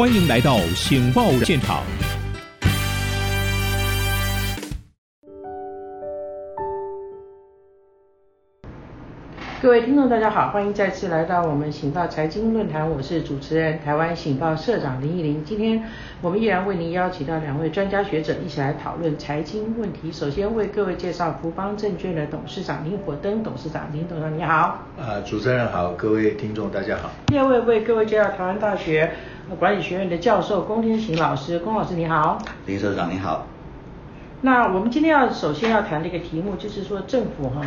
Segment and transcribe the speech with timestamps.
[0.00, 1.84] 欢迎来到《醒报》现场。
[9.62, 15.44] 各位听众，大家好，欢迎再次来到我们醒报财经论坛，我是主持人台湾醒报社长林依林。
[15.44, 15.84] 今天
[16.22, 20.10] 我们依然为您邀请到两位专家学者一起来讨论财经问题。
[20.10, 24.78] 首先为各位介绍福邦证券的董事长林火登董事长，林董事长你好。
[24.96, 27.10] 呃，主持人好，各位听众大家好。
[27.26, 29.12] 第二位为各位介绍台湾大学
[29.58, 32.38] 管理学院的教授龚天行老师，龚老师你好。
[32.64, 33.46] 林社长你好。
[34.42, 37.60] 那我们今天要首先要谈的一个题目，就是说政府哈，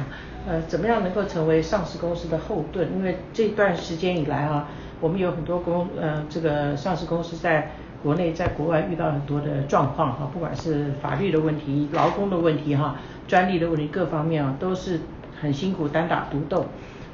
[0.47, 2.91] 呃，怎么样能够成为上市公司的后盾？
[2.97, 4.67] 因为这段时间以来哈，
[4.99, 12.95] 我们有很多公呃这个上市公司在国内、在国外遇到很多的状况哈，不管是法律的问题、劳工的问题哈、
[13.27, 15.01] 专利的问题各方面啊，都是
[15.39, 16.65] 很辛苦单打独斗。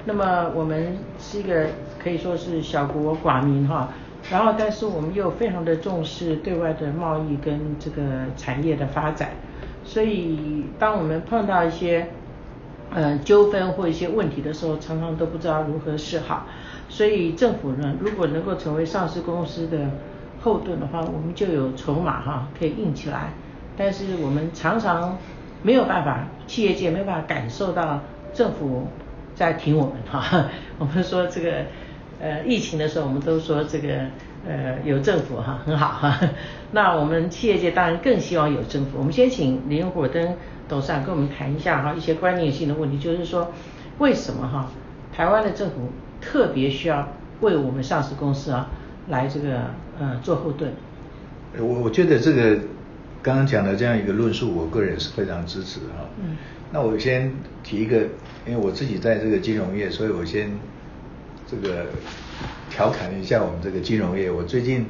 [0.05, 1.67] 那么我们是一个
[2.01, 3.89] 可以说是小国寡民哈，
[4.31, 8.01] 然后但是我们又非常的重视对外的贸易跟这个
[8.37, 9.31] 产业的发展。
[9.89, 12.09] 所以，当我们碰到一些
[12.93, 16.45] 嗯纠纷或一些问题的时候，常常都不知道如何是好。
[16.87, 19.89] 所以政府呢，如果能够成为上市公司的
[20.43, 23.33] 后盾的话，我们就有筹码哈，可以硬起来。
[23.75, 25.17] 但是我们常常
[25.63, 28.01] 没有办法，企业界没有办法感受到
[28.31, 28.85] 政府
[29.33, 30.45] 在挺我们哈。
[30.77, 31.65] 我们说这个
[32.21, 34.05] 呃疫情的时候，我们都说这个。
[34.47, 36.19] 呃，有政府哈，很好哈。
[36.71, 38.97] 那我们企业界当然更希望有政府。
[38.97, 40.35] 我们先请林火登
[40.67, 43.51] 董事长跟我们谈一下哈，一些观念性的问题，就是说
[43.97, 44.71] 为什么哈，
[45.13, 47.09] 台湾的政府特别需要
[47.41, 48.69] 为我们上市公司啊
[49.09, 50.71] 来这个呃做后盾。
[51.57, 52.57] 我我觉得这个
[53.21, 56.07] 刚刚讲的这样一个论述，我个人是非常支持哈。
[56.23, 56.37] 嗯。
[56.71, 57.97] 那我先提一个，
[58.47, 60.49] 因为我自己在这个金融业，所以我先。
[61.51, 61.87] 这个
[62.79, 64.31] 调侃一下我们这个金融业。
[64.31, 64.85] 我最近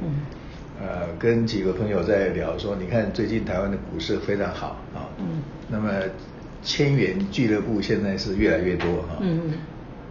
[0.80, 5.10] 呃跟几个朋友在聊说，你看最近台湾的股市非常好啊。
[5.18, 5.42] 嗯。
[5.68, 5.90] 那么
[6.62, 9.18] 千元俱乐部现在是越来越多哈。
[9.18, 9.54] 嗯嗯。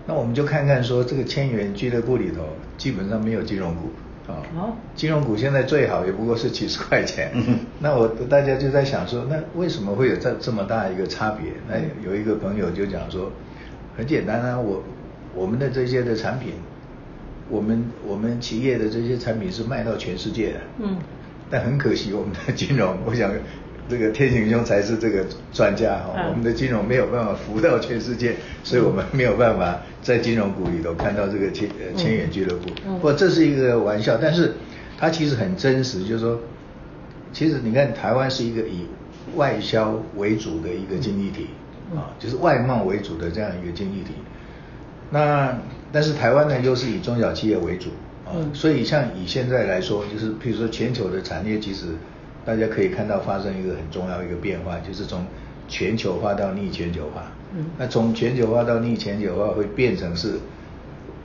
[0.06, 2.44] 那我们就看看说，这个千元俱乐部里头
[2.78, 3.92] 基本上没有金融股
[4.30, 4.44] 啊。
[4.58, 4.74] 哦。
[4.94, 7.32] 金融股现在最好也不过是几十块钱。
[7.34, 11.54] 嗯 那我大家就在想说，那为什么会有这这么大一个差别？
[11.70, 13.32] 那有一个朋友就讲说，
[13.96, 14.84] 很简单啊，我。
[15.36, 16.54] 我们的这些的产品，
[17.50, 20.98] 我们我们企业的这些产品是卖到全世界的，嗯，
[21.50, 23.32] 但很可惜我们的金融，我想
[23.90, 32.70] 这个天行兄才是这个专家哈，我们的金融没有办法服务到全世界，所以我们没有办法在金融股里头看到这个千千元俱乐部。
[32.86, 34.54] 不过这是一个玩笑，但是
[34.96, 36.40] 它其实很真实，就是说，
[37.34, 38.86] 其实你看台湾是一个以
[39.36, 41.48] 外销为主的一个经济体
[41.96, 44.12] 啊，就是外贸为主的这样一个经济体。
[45.10, 45.58] 那
[45.92, 47.90] 但是台湾呢，又是以中小企业为主
[48.26, 51.88] 啊，所以像以现在来说，就是譬如说全球的产业，其实
[52.46, 55.26] 大家可以看到发生一个很重要一个变化，就是从
[55.68, 57.32] 全球化到逆全球化。
[57.56, 60.40] 嗯，那从全球化到逆全球化，会变成是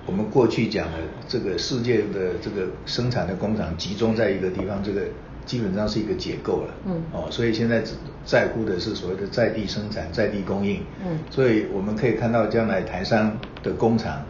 [0.07, 0.99] 我们过去讲的
[1.29, 5.03] 这个世界的这个生产的工厂集中在一个地方，这个。
[5.47, 7.93] 基本上是一个结构了，嗯，哦，所以现在只
[8.25, 13.31] 在乎的是所谓的在地生产、在地供应，嗯，所以我们可以看到将来台商
[13.63, 14.25] 的工厂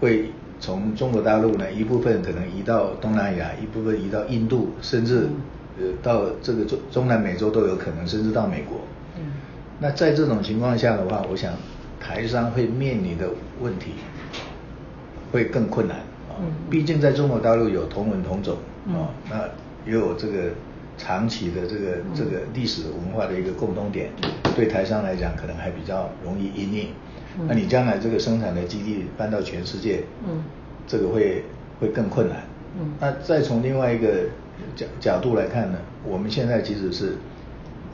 [0.00, 5.28] 会从中国大陆呢一部分可能移到东南亚，一部分移到印度，甚至
[5.78, 8.80] 呃到这个中中南美洲都有可能，甚至到美国，
[9.16, 9.32] 嗯，
[9.78, 11.52] 那在这种情况下的话，我想
[12.00, 13.28] 台商会面临的
[13.60, 13.92] 问题
[15.30, 15.98] 会更困难，
[16.40, 18.56] 嗯，毕竟在中国大陆有同文同种，
[18.88, 19.48] 啊，那。
[19.86, 20.50] 也有这个
[20.98, 24.10] 长期的这个这个历史文化的一个共通点，
[24.54, 26.88] 对台商来讲可能还比较容易因应。
[27.46, 30.42] 那你将来这个生产的基地搬到全世界，嗯，
[30.86, 31.44] 这个会
[31.80, 32.38] 会更困难。
[32.78, 34.28] 嗯，那再从另外一个
[34.76, 37.14] 角角度来看呢，我们现在其实是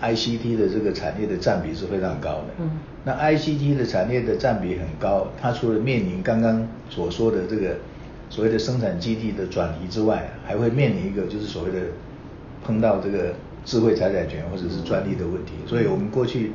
[0.01, 2.47] ICT 的这个产业的占比是非常高的。
[2.61, 2.71] 嗯，
[3.05, 7.77] 那 ICT 的产业的占比很高，它除了面临刚刚所说的这个。
[8.29, 11.79] 所谓的生产基地的转移之外，还会面临一个就是所谓的
[12.65, 13.33] 碰到这个
[13.65, 15.53] 智慧财产权或者是专利的问题。
[15.65, 16.51] 所以我们过去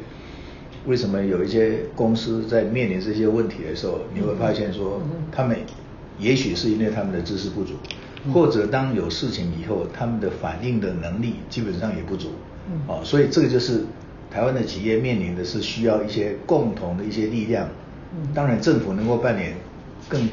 [0.86, 5.02] 为什么有一些公司在面临这些问题的时候，你会发现说，
[5.32, 5.58] 他们
[6.20, 7.74] 也许是因为他们的知识不足，
[8.34, 12.30] 或者当有事情以后，他们的反应的能力基本上也不足。
[12.88, 13.84] 哦，所以这个就是
[14.30, 17.68] 台湾的企业面临的是需要一些共同的一些力量。
[18.34, 19.56] 当然政府能够扮演
[20.08, 20.28] 更。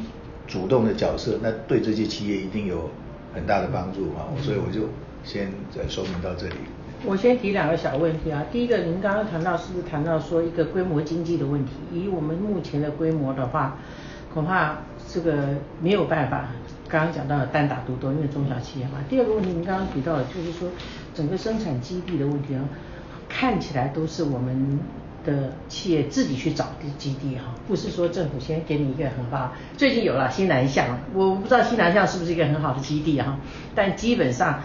[0.48, 2.88] 主动的角色，那对这些企业一定有
[3.34, 4.32] 很大的帮助啊！
[4.40, 4.88] 所以我就
[5.22, 6.54] 先再说明到这里。
[7.04, 8.44] 我先提两个小问题啊。
[8.50, 11.72] 第一个，您刚刚谈到是不是谈到说一个规模经济的问题？
[11.92, 13.78] 以我们目前的规模的话，
[14.34, 14.78] 恐怕
[15.08, 16.48] 这个没有办法，
[16.88, 18.94] 刚刚讲到单打独斗，因为中小企业嘛。
[19.08, 20.68] 第二个问题，您刚刚提到的，就是说
[21.14, 22.64] 整个生产基地的问题啊，
[23.28, 24.80] 看起来都是我们
[25.24, 29.52] 的企业自己去找的基地哈，不是说政府先给你一个很好。
[29.76, 33.38] 最近有了新南向，我不知道新南向是不是一个很好的基地哈，
[33.74, 34.60] 但基本上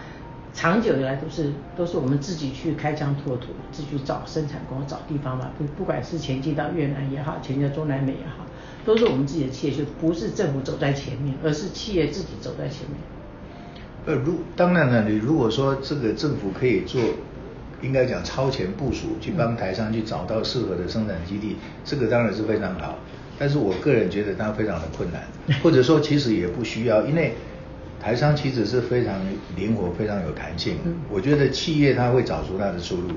[0.54, 8.46] 长久以来都是都是我们自己去开疆拓土，自己去找生产工找地方嘛，不不管是前进到越南也好，前进到中南美也好。
[8.86, 12.98] 都是我们自己的企业，就不是政府走在前面，而是企业自己走在前面。
[14.04, 17.00] 呃，如当然了，你如果说这个政府可以做，
[17.80, 22.98] 应该讲超前部署，去帮台商去找到适合的生产基地，这个当然是非常好。
[23.38, 25.22] 但是我个人觉得它非常的困难，
[25.62, 27.34] 或者说其实也不需要，因为
[28.04, 29.14] 台商其实是非常
[29.56, 30.76] 灵活、非常有弹性。
[31.10, 33.08] 我觉得企业它会找出它的出路，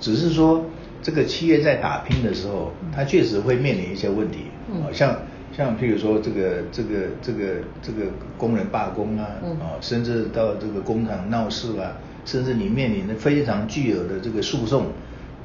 [0.00, 0.64] 只是说。
[1.02, 4.38] 这个企业在打拼的时候，它确实会面临一些问题，
[4.72, 5.16] 啊，像
[5.56, 7.44] 像譬如说这个这个这个
[7.80, 8.06] 这个
[8.36, 11.92] 工人罢工啊，啊，甚至到这个工厂闹事啊，
[12.24, 14.86] 甚至你面临的非常巨额的这个诉讼，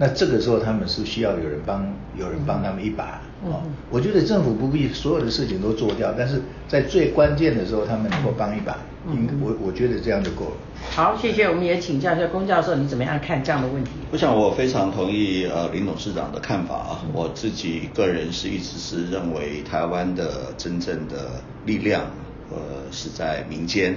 [0.01, 1.85] 那这个时候他们是需要有人帮
[2.17, 3.03] 有人帮他们一把，
[3.45, 3.61] 啊，
[3.91, 8.75] 我觉得政府不必所有的事情都做掉，但是在最关键的时候他们能够帮一把，
[9.13, 10.51] 应我我觉得这样就够了。
[10.89, 11.43] 好，谢谢。
[11.45, 13.91] 我们也请教一下龚教授，你怎么样看这样的问题？
[14.11, 17.05] 我想我非常同意呃林董事长的看法啊。
[17.13, 22.01] 我自己个人是一直是认为台湾的真正的力量
[22.49, 22.57] 呃
[22.91, 23.95] 是在民间，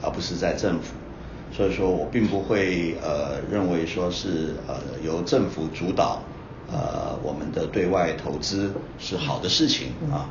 [0.00, 0.94] 而不是在政府。
[1.52, 6.22] 所以说我并不会呃认为说是呃由政府主导
[6.70, 10.30] 呃我们的对外投资是好的事情啊，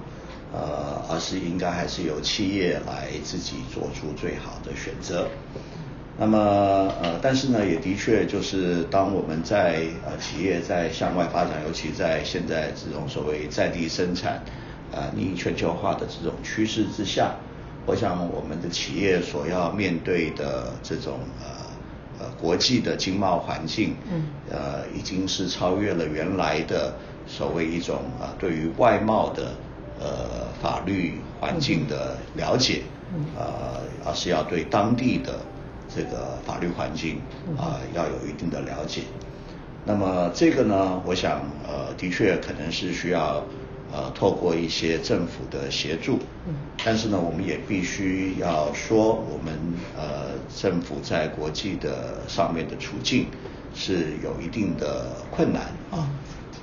[0.53, 5.27] 呃而是应该还是由企业来自己做出最好的选择。
[6.17, 6.37] 那么
[7.01, 14.43] 呃，但是呢，也的确就是当我们在呃企业在向外发展，尤其在现在这种所谓在地生产，
[14.91, 17.35] 呃逆全球化的这种趋势之下，
[17.89, 21.47] 我想我们的企业所要面对的这种呃
[22.19, 26.93] 呃国际的经贸环境，嗯，呃已经是超越了原来的
[27.25, 29.53] 所谓一种啊对于外贸的
[29.99, 35.33] 呃法律环境的了解，嗯，呃而是要对当地的。
[35.91, 37.19] 这个法律环境
[37.57, 39.01] 啊，要有一定的了解。
[39.83, 43.43] 那么这个呢，我想呃，的确可能是需要
[43.91, 46.19] 呃，透过一些政府的协助。
[46.47, 46.53] 嗯。
[46.83, 49.53] 但是呢，我们也必须要说，我们
[49.97, 53.27] 呃，政府在国际的上面的处境
[53.73, 56.09] 是有一定的困难啊。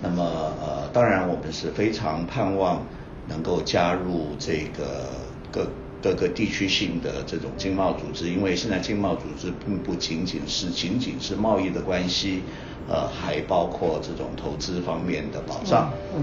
[0.02, 0.22] 那么
[0.60, 2.82] 呃，当然我们是非常盼望
[3.28, 5.08] 能够加入这个
[5.50, 5.66] 各。
[6.02, 12.42] 各个地区性的这种经贸组织，因为现在经贸组织并不仅仅是仅仅是贸易的关系，
[12.86, 15.90] 呃，还包括这种投资方面的保障。
[16.14, 16.22] 嗯。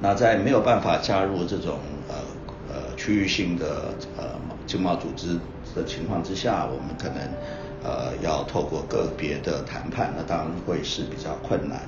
[0.00, 2.14] 那在没有办法加入这种呃
[2.68, 4.24] 呃区域性的呃
[4.66, 5.38] 经贸组织
[5.74, 7.18] 的情况之下，我们可能
[7.84, 11.82] 呃要透过个别的谈判，那当然会是比较困难。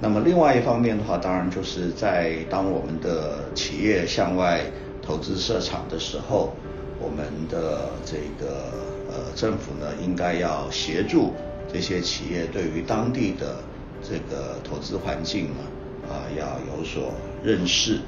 [0.00, 4.60] 那么另外一方面的话，当然就是在当我们的企业向外。
[5.04, 6.54] 投资设厂的时候，
[7.00, 8.70] 我们的这个
[9.10, 11.32] 呃政府呢，应该要协助
[11.72, 13.56] 这些企业对于当地的
[14.00, 15.64] 这个投资环境呢，
[16.12, 17.12] 啊要有所
[17.42, 17.98] 认识，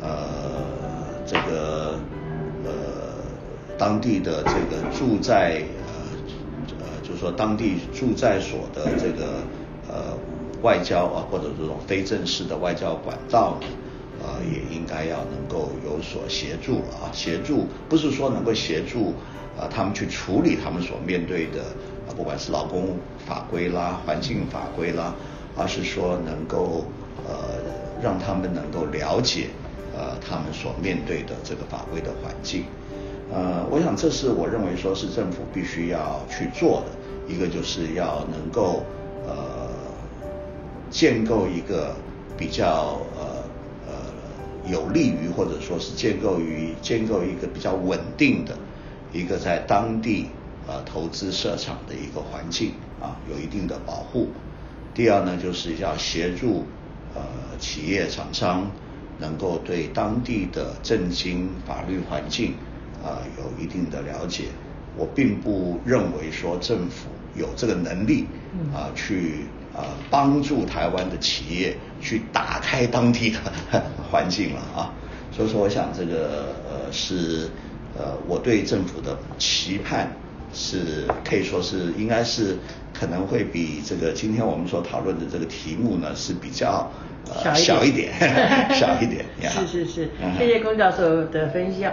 [0.00, 0.08] 呃
[1.26, 1.98] 这个
[2.64, 2.70] 呃
[3.78, 5.92] 当地的这个住在呃
[6.80, 9.42] 呃就是说当地住在所的这个
[9.88, 10.16] 呃
[10.62, 13.66] 外交啊或者这种非正式的外交管道呢。
[14.24, 19.14] 呃，也应该要能够有所协助啊，协助不是说能够协助
[19.58, 21.64] 啊他们去处理他们所面对的，
[22.16, 22.96] 不管是劳工
[23.26, 25.12] 法规啦、环境法规啦，
[25.56, 26.84] 而是说能够
[28.02, 29.48] 让他们能够了解
[29.94, 32.64] 呃他们所面对的这个法规的环境。
[33.32, 38.84] 呃，我想这是我认为说是政府必须要去做的，一个就是要能够
[39.26, 39.68] 呃
[40.90, 41.94] 建构一个
[42.36, 43.44] 比较呃
[43.86, 43.92] 呃。
[44.70, 48.56] 有利于或者说是建构于建构一个比较稳定的
[49.12, 50.28] 一个在当地
[50.68, 54.28] 呃投资设厂的一个环境啊，有一定的保护。
[54.94, 56.64] 第二呢，就是要协助
[57.14, 58.70] 呃企业厂商
[59.18, 62.54] 能够对当地的政经法律环境
[63.04, 64.44] 啊有一定的了解。
[64.96, 68.26] 我并不认为说政府有这个能力
[68.74, 69.46] 啊去。
[69.74, 73.40] 呃，帮助台湾的企业去打开当地的
[74.10, 74.92] 环境了啊，
[75.34, 77.48] 所以说我想这个呃是
[77.96, 80.12] 呃我对政府的期盼
[80.52, 82.56] 是可以说是应该是
[82.92, 86.90] 可能会比这个今天我们所讨论的这个题目呢是比较
[87.26, 88.12] 呃小一点，
[88.74, 89.24] 小一点。
[89.50, 91.92] 是是是嗯，谢谢龚教授的分享。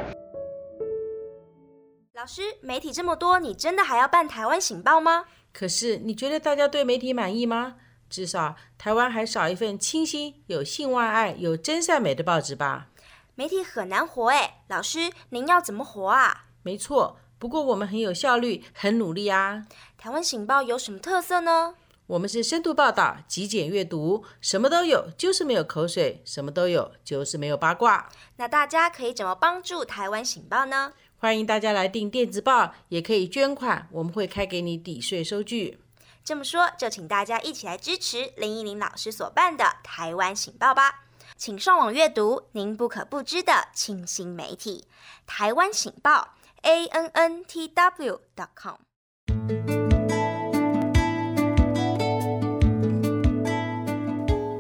[2.14, 5.26] 老师，媒体这么多，你真的还要办台湾醒报吗？
[5.54, 7.76] 可是你觉得大家对媒体满意吗？
[8.10, 12.88] 至少台湾还少一份清新、有性外爱、有真善美的报纸吧？
[13.36, 16.46] 媒体很难活哎，老师，您要怎么活啊？
[16.64, 19.66] 没错，不过我们很有效率，很努力啊。
[19.98, 21.76] 台湾醒报有什么特色呢？
[22.08, 28.10] 我们是深度报道、极简阅读，什么都有，就是没有口水；什么都有，就是没有八卦。
[28.36, 30.92] 那大家可以怎么帮助台湾醒报呢？
[31.18, 35.80] 欢迎大家来订电子报，也可以捐款，我们会开给你抵税收据。
[36.26, 41.06] 这么说，就请大家一起来支持林依林老师所办的台湾醒报吧。
[41.38, 44.84] 请上网阅读您不可不知的清新媒体——
[45.26, 48.76] 台湾醒报 a n n t w dot com。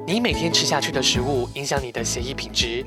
[0.06, 2.86] 你每天吃下去的食物影响你的血液品质，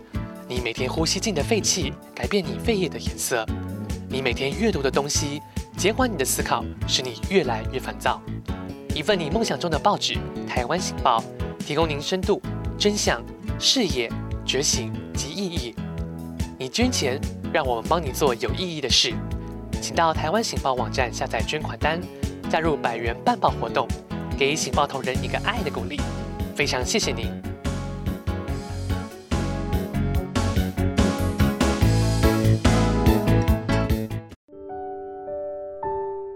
[0.49, 3.47] 你每天呼吸进的废气改变你肺液的颜色，
[4.09, 5.41] 你每天阅读的东西
[5.77, 8.21] 减缓你的思考，使你越来越烦躁。
[8.95, 10.15] 一份你梦想中的报纸
[10.47, 11.23] 《台湾醒报》，
[11.65, 12.43] 提供您深度、
[12.79, 13.23] 真相、
[13.59, 14.11] 视野、
[14.45, 15.75] 觉醒及意义。
[16.59, 17.21] 你捐钱，
[17.53, 19.13] 让我们帮你做有意义的事。
[19.83, 22.01] 请到台湾醒报网站下载捐款单，
[22.49, 23.87] 加入百元办报活动，
[24.39, 26.01] 给醒报同仁一个爱的鼓励。
[26.55, 27.27] 非常谢谢您。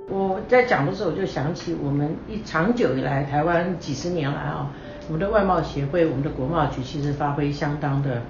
[0.09, 4.71] 我在讲的时候，我就想起我们一长久以来，台湾几十年来啊，
[5.09, 8.23] 我们的外贸协会、我们的国贸局其实发挥相当的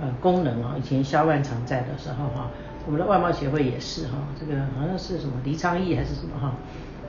[0.00, 0.76] 呃功能啊。
[0.78, 2.50] 以前萧万长在的时候哈、
[2.86, 6.52] 我们的外贸协会也是哈、这个好像是什么黎昌义还是什么哈、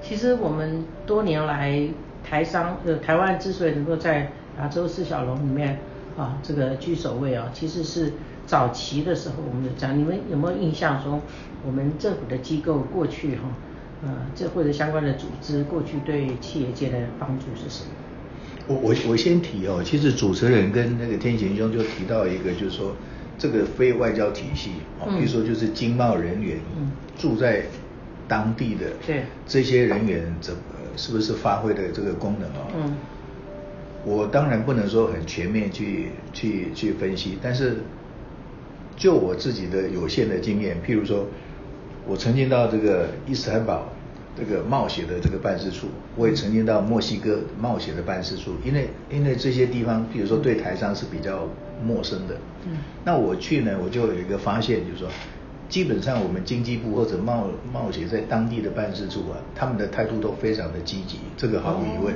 [0.01, 1.87] 其实我们多年来
[2.23, 5.79] 台商呃台湾之所以能够在亚洲四小龙里面
[6.17, 8.13] 啊这个居首位啊，其实是
[8.45, 11.19] 早期的时候我们有讲，你们有没有印象说
[11.65, 13.43] 我们政府的机构过去哈、
[14.03, 17.89] 呃这或者相关的组织过去对企业界的帮助是什么？
[18.67, 22.95] 我我我先提哦，其实主持人跟那个天贤兄就提到一个，就是说
[23.37, 24.71] 这个非外交体系
[25.17, 27.63] 比如说就是经贸人员嗯住在
[28.27, 30.59] 当地的对这些人员怎么
[30.97, 32.71] 是不是发挥的这个功能哦？
[32.75, 32.95] 嗯
[34.07, 37.77] 我当然不能说很全面去去去分析，但是
[38.95, 41.25] 就我自己的有限的经验，譬如说，
[42.05, 43.89] 我曾经到这个伊斯坦堡
[44.37, 51.47] 这个冒险的这个办事处，我也曾经到墨西哥冒险的办事处，因为因为这些地方，比如说对台商是比较
[51.85, 55.07] 陌生的，嗯那我去呢，我就有一个发现，就是说。
[55.67, 62.13] 基本上，我们经济部或者冒冒险在当地的办事处啊，他们的态度都非常的积极，这个毫无疑问。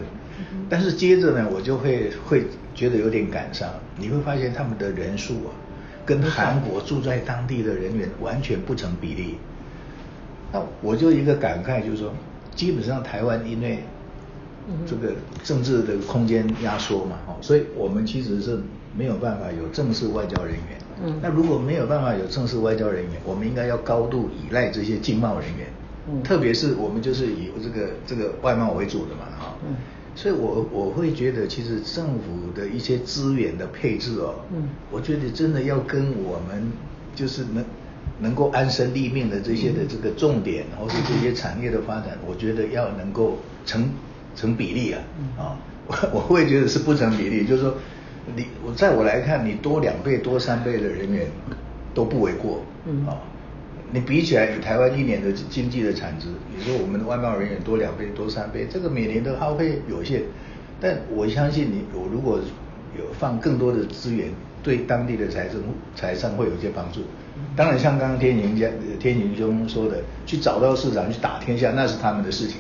[0.69, 2.43] 但是接着呢，我就会会
[2.75, 3.67] 觉得有点感伤。
[3.97, 5.49] 你会发现他们的人数啊，
[6.05, 9.37] 跟韩国住在当地的人员完全不成比例。
[10.51, 12.11] 那我就一个感慨，就是说，
[12.55, 13.79] 基本上台湾因为
[14.85, 15.13] 这个
[15.43, 18.59] 政治的空间压缩嘛，哦，所以我们其实是
[18.95, 20.77] 没有办法有正式外交人员。
[21.03, 21.19] 嗯。
[21.21, 25.67] 那如果没有办法有正式外交人员，我们应该要高度依赖这些经贸人员。
[26.09, 26.21] 嗯。
[26.23, 29.75] 特别是我们就是以这个这个外贸为主的嘛，哈、嗯。
[30.15, 34.69] 所以我我会觉得，其实政府的一些资源的配置哦，嗯。
[34.91, 36.71] 我觉得真的要跟我们
[37.15, 37.63] 就是能
[38.21, 43.89] 能够安身立命的这些的这个重点，或是这些产业的发展，我觉得要能够成
[44.35, 45.43] 成比例啊，嗯。
[45.43, 45.57] 啊，
[45.87, 47.75] 我 我会觉得是不成比例，就是说
[48.35, 51.27] 你我在我来看，你多两倍多三倍的人员
[51.93, 53.05] 都不为过，嗯。
[53.07, 53.17] 啊。
[53.91, 60.21] 你比起来，以台湾一年的经济的产值，你说我们的外贸人员多两倍、多三倍，这个每年的耗费有限，
[60.79, 62.39] 但我相信你，我如果
[62.95, 64.29] 有放更多的资源，
[64.61, 65.59] 对当地的财政
[65.95, 67.01] 财政会有一些帮助。
[67.55, 68.67] 当然，像刚刚天宁家
[68.99, 72.57] 天宁兄说的，去找到市场去打天下，那是他们的事情。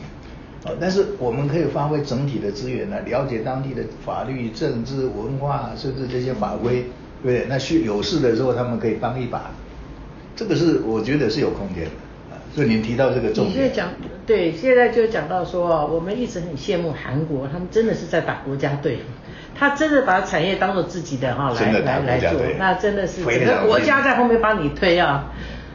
[0.65, 6.83] 啊，但是我们可以发挥整体的资源呢，了解当地的法律、政治、文化，甚至这些法规，
[7.23, 7.45] 对不对？
[7.47, 9.51] 那需有事的时候，他们可以帮一把。
[10.35, 11.91] 这个是我觉得是有空间的
[12.31, 13.89] 啊，所以您提到这个重点，现在讲
[14.25, 18.99] 对，现在就讲到说，我们一直很羡慕韩国，他们真的是在打国家队，
[19.59, 25.25] 他真的把产业当做自己的哈、来的来来做那真的是整个国家在后面帮你推啊，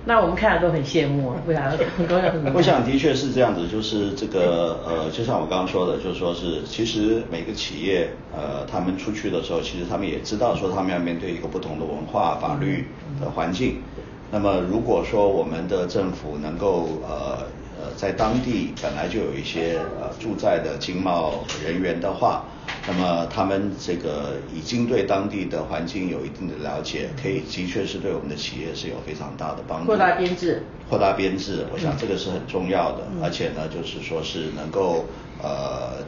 [0.07, 12.89] 那我们看了都很羡慕啊，为啥很多人很我想的确是这样子，就是这个呃，就像我刚刚说的，就是说是其实每个企业呃，他们出去的时候，其实他们也知道说他们要面对一个不同的文化、法律
[13.21, 13.83] 的环境。
[14.31, 17.39] 那么如果说我们的政府能够呃
[17.79, 22.45] 呃在当地本来就有一些呃驻在的经贸人员的话，
[22.87, 29.87] 那么他们这个已经对当地的环境有一定的了解，可以的确是对我们的企业是有非常大的帮助。
[29.87, 35.07] 扩大编制，扩大编制，我想这个是很重要的，而且呢，就是说是能够
[35.43, 36.05] 呃，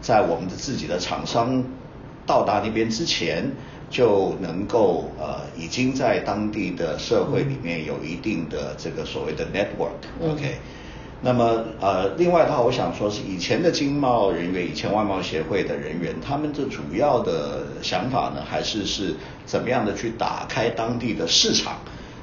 [0.00, 1.64] 在我们的自己的厂商
[2.26, 3.50] 到达那边之前，
[3.90, 10.58] 就能够呃，已经在当地的社会里面有一定的这个所谓的 network，OK。
[11.22, 21.76] 那么呃，另外的话，我想说是以前的经贸人员，以前外贸协会的人员，他们的主要的想法呢，还是是怎么样的去打开当地的市场。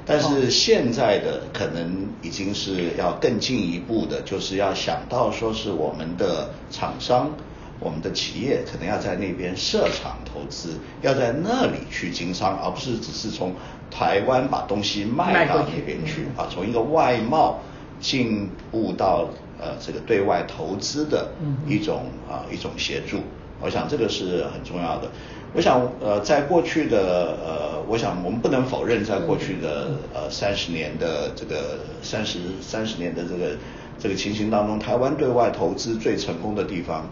[0.04, 7.30] 但是现在的可能已经是要更进一步的，就是要想到说是我们的厂商、
[7.78, 10.70] 我们的企业可能要在那边设厂投资，
[11.02, 13.54] 要在那里去经商，而不是只是从
[13.92, 17.60] 台湾把东西卖到那边去啊，从一个外贸。
[18.00, 19.28] 进步到
[19.60, 21.28] 呃这个对外投资的
[21.66, 23.18] 一种啊一种协助，
[23.60, 25.08] 我想这个是很重要的。
[25.54, 33.56] 我想呃在过去的呃，我想我们不能否认，在过去的呃三十年的这个三十三十年的这个
[33.98, 37.06] 这个情形当中，台湾对外投资最成功的地方，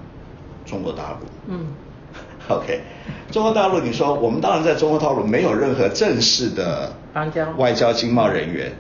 [0.67, 1.27] 中国大陆。
[1.49, 1.67] 嗯。
[2.49, 2.81] OK，
[3.33, 6.93] 中国大陆，你说我们当然在中国大陆没有任何正式的
[7.57, 8.71] 外交经贸人员，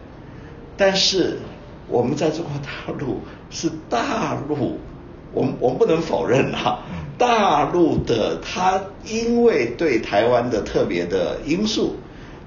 [0.77, 1.39] 但是。
[1.88, 4.78] 我们在中国大陆是大陆，
[5.33, 6.81] 我们我们不能否认啊，
[7.16, 11.95] 大陆的它因为对台湾的特别的因素，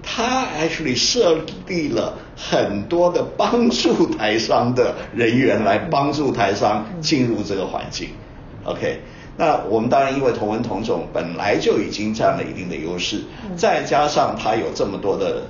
[0.04, 8.10] 它 actually 设立了很多的帮助台商的人员来帮助台商进入这个环境
[8.66, 9.00] ，OK，
[9.38, 13.22] 那我们当然因为同文同种本来就已经占了一定的优势，
[13.56, 15.44] 再加上他有这么多的。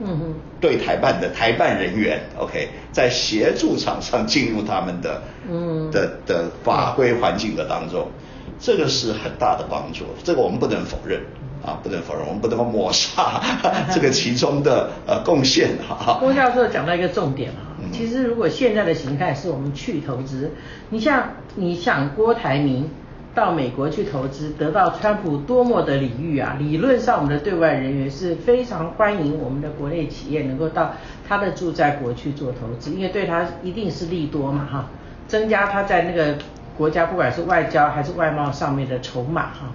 [0.00, 8.08] 嗯哼，对台办的台办人员，OK，在协助厂商进入他们的嗯的的法规环境的当中，
[8.58, 11.20] 这个是很大的帮助，这个我们不能否认
[11.64, 13.40] 啊，不能否认，我们不能够抹杀
[13.94, 16.16] 这个其中的呃贡献哈。
[16.18, 20.50] 郭教授讲到一个重点啊，其实如果现在的形态是我们去投资，
[20.90, 22.90] 你像你想郭台铭。
[23.34, 26.56] 到美国去投资，得到川普多么的礼遇啊！
[26.58, 30.92] 理论上，我们的对外人员是非常欢迎我们的国内企业能够到
[31.28, 34.86] 他的驻在国去做投资，因为对他一定是利多嘛，哈，
[35.26, 36.36] 增加他在那个
[36.78, 39.72] 国家不管是外交还是外贸上面的筹码，哈。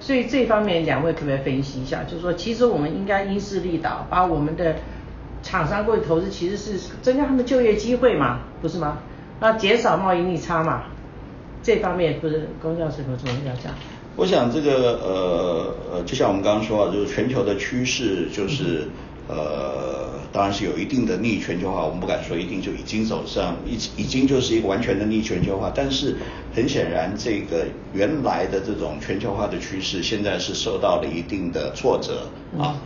[0.00, 2.02] 所以这方面两位可不可以分析一下？
[2.04, 4.74] 就是说，其实我们应该因势利导，把我们的
[5.42, 8.98] 厂商过去投资，其实是增加他们就业机会嘛，不是吗？
[9.38, 10.84] 那减少贸易逆差嘛。
[11.62, 13.72] 这方面不是公教是否重要讲？
[14.14, 18.88] 我想这个呃呃，就像我们刚刚说啊，就是全球的趋势就是
[19.26, 26.16] 呃，当然是有一定的逆全球化，我们不敢说一定就已经走上已已经就是一个完全的逆全球化，但是
[26.54, 32.26] 很显然这个原来的这种全球化的趋势，现在是受到了一定的挫折
[32.58, 32.76] 啊。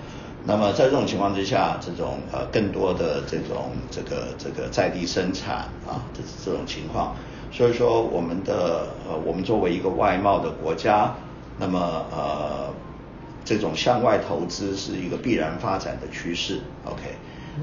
[0.44, 5.56] 那么在这种情况之下，这种呃更多的这种这个这个在地生产
[5.88, 7.16] 啊这这种情况。
[7.50, 11.14] 所以说，我们的呃，我们作为一个外贸的国家，
[11.58, 12.72] 那么呃，
[13.44, 16.60] 这种向外投资是一个必然发展的趋势。
[16.84, 17.02] OK，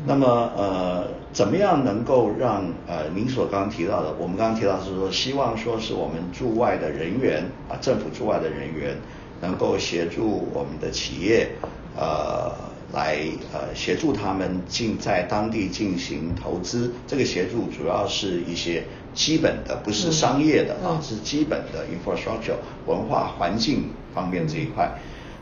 [0.05, 8.97] 那么呃，怎么样能够让呃，您所刚刚提到的，我们刚刚提到是说，希望说是我们驻外的人员啊，政府驻外的人员
[9.41, 11.49] 能够协助我们的企业
[11.95, 12.51] 呃，
[12.93, 13.17] 来
[13.51, 16.93] 呃，协助他们进在当地进行投资。
[17.07, 18.83] 这个协助主要是一些。
[19.15, 22.55] 基本的不是商业的啊，是基本的 infrastructure
[22.87, 24.91] 文化环境方面这一块。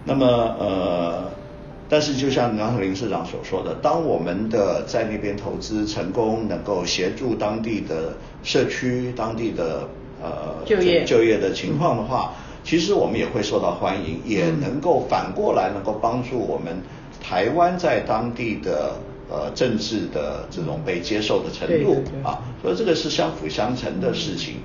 [0.03, 0.25] 那么
[0.59, 1.31] 呃，
[1.87, 9.87] 但是就像刚才林市长所说的，当我们的在那边投资成功，能够协助当地的社区、当地的
[10.21, 12.33] 呃就业就业的情况的话，
[12.65, 16.75] 其实我们也会受到欢迎，也能够反过来能够帮助我们
[17.21, 18.95] 台湾在当地的。
[19.33, 24.55] 呃，政治的这种被接受的程度啊，所以这个是相辅相成的事情。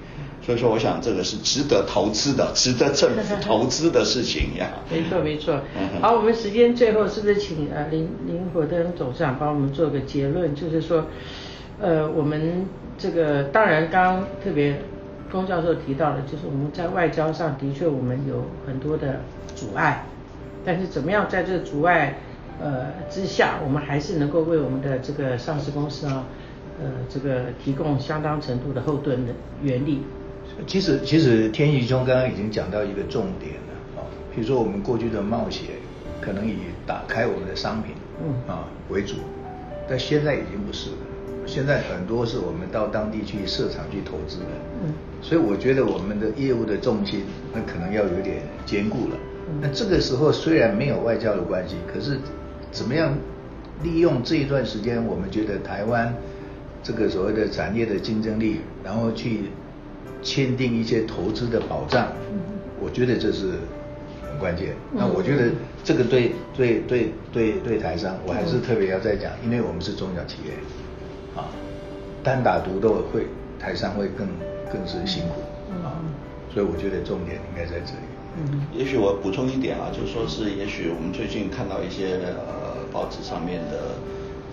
[0.45, 4.71] 所以说，我想这个是值得投资的，值得政府投资的事情呀。
[4.91, 5.61] 没错，没错。
[6.03, 10.53] 好，我们时间最后是不是请呃林林火登董事长帮我们做个结论？
[10.53, 11.05] 就是说，
[11.81, 12.67] 呃，我们
[12.99, 14.81] 这个当然刚刚特别
[15.31, 19.21] 龚教授提到的，就是我们在外交上的确我们有很多的
[19.55, 20.05] 阻碍，
[20.65, 22.19] 但是怎么样在这个阻碍？
[22.61, 26.25] 呃，之下，我们还是能够为我们的这个上市公司啊，
[26.83, 30.03] 呃，这个提供相当程度的后盾的原力。
[30.67, 35.67] 其实，其实天宇兄刚刚已经讲到一个重点了啊，比如说我们过去的冒险
[36.21, 39.17] 可能以打开我们的商品，嗯啊为主，
[39.89, 40.97] 但现在已经不是了。
[41.45, 44.47] 现在很多是我们到当地去设厂去投资的，
[44.83, 49.17] 嗯所以我觉得我们的业务的重心那可能要有点兼顾了。
[49.49, 52.19] 嗯那这个时候虽然没有外交的关系，可是
[52.71, 53.15] 怎么样
[53.83, 56.15] 利用这一段时间，我们觉得台湾
[56.83, 59.51] 这个所谓的产业的竞争力，然后去
[60.23, 62.09] 签订一些投资的保障，
[62.81, 63.53] 我觉得这是
[64.23, 64.75] 很关键。
[64.93, 65.51] 那我觉得
[65.85, 70.53] 这个对对对对对台商，我还是特别要再讲，因为我们是中小企业，
[71.39, 71.49] 啊，
[72.23, 73.27] 单打独斗会
[73.59, 74.27] 台商会更
[74.73, 75.41] 更是辛苦
[75.85, 76.01] 啊，
[76.53, 78.16] 所以我觉得重点应该在这里。
[78.39, 83.97] 嗯也许我补充一点啊，就说是，也许我们最近看到一些呃报纸上面的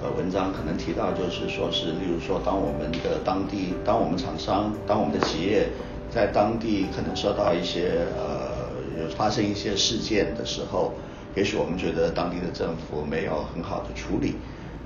[0.02, 5.68] 呃文章，可能提到就是说是，例如说，当我们的当地，当我们厂商，当我们的企业
[6.10, 10.94] 在当地可能受到一些呃有发生一些事件的时候，
[11.36, 14.36] 也许我们觉得当地的政府没有很好的处理。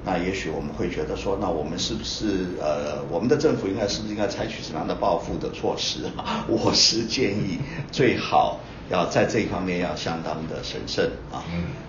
[0.06, 6.46] 那也许我们会觉得说，那我们是不是呃，我们的政府应该是不是应该采取什么样的报复的措施啊？
[6.50, 7.60] 我是建议
[7.92, 11.44] 最好要在这一方面要相当的审慎啊，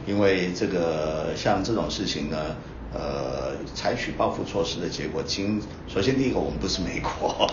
[0.07, 2.37] 因为这个像这种事情呢。
[2.91, 7.47] 呃，采取报复措施的结果，经首先第一个，我们不是美国，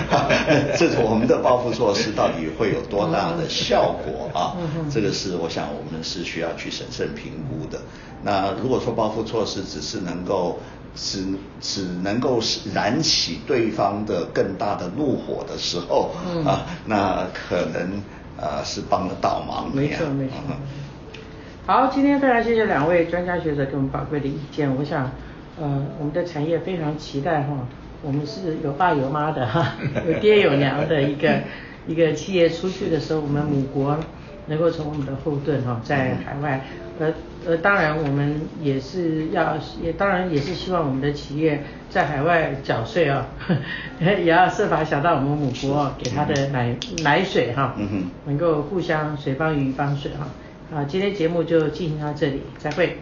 [0.78, 4.56] 这种我们的报复措施到底会有多大的效果啊？
[4.90, 7.78] 这个是我想我们是需要去审慎评估的。
[8.24, 10.58] 那如果说报复措施只是能够
[10.96, 11.22] 只
[11.60, 12.40] 只能够
[12.72, 16.12] 燃起对方的更大的怒火的时候
[16.46, 18.02] 啊，那可能
[18.40, 19.76] 呃是帮了倒忙的。
[19.76, 20.34] 没错没错。
[21.66, 24.74] 好，今天非常谢谢两位专家学者给我们宝贵的意见。
[24.74, 25.10] 我想，
[25.60, 27.48] 呃，我们的产业非常期待哈，
[28.00, 29.74] 我们是有爸有妈的哈，
[30.08, 31.40] 有爹有娘的一个
[31.86, 33.98] 一个企业出去的时候，我们母国
[34.48, 36.64] 能够成为我们的后盾哈，在海外，
[36.98, 37.12] 呃
[37.46, 43.26] 呃，当然我们也是要，也当然也是希望我们的企业在海外缴税啊，
[44.00, 47.74] 也要设法想到我们母国给他的奶奶水哈，
[48.26, 50.26] 能够互相水帮鱼帮水哈。
[50.70, 52.98] 好，今天节目就进行到这里，再会。